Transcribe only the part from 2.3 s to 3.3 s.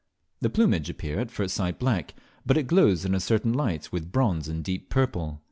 but it glows in